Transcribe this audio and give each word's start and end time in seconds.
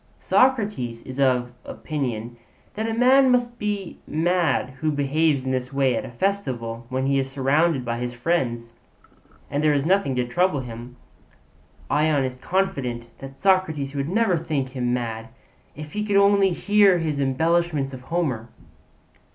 Socrates 0.19 1.03
is 1.03 1.19
of 1.19 1.51
opinion 1.63 2.35
that 2.73 2.89
a 2.89 2.93
man 2.95 3.29
must 3.29 3.59
be 3.59 3.99
mad 4.07 4.71
who 4.79 4.91
behaves 4.91 5.45
in 5.45 5.51
this 5.51 5.71
way 5.71 5.95
at 5.95 6.03
a 6.03 6.09
festival 6.09 6.87
when 6.89 7.05
he 7.05 7.19
is 7.19 7.29
surrounded 7.29 7.85
by 7.85 7.99
his 7.99 8.11
friends 8.11 8.73
and 9.51 9.63
there 9.63 9.75
is 9.75 9.85
nothing 9.85 10.15
to 10.15 10.27
trouble 10.27 10.61
him. 10.61 10.95
Ion 11.91 12.23
is 12.23 12.33
confident 12.33 13.15
that 13.19 13.39
Socrates 13.39 13.93
would 13.93 14.09
never 14.09 14.37
think 14.37 14.69
him 14.69 14.91
mad 14.91 15.29
if 15.75 15.93
he 15.93 16.03
could 16.03 16.17
only 16.17 16.49
hear 16.49 16.97
his 16.97 17.19
embellishments 17.19 17.93
of 17.93 18.01
Homer. 18.01 18.49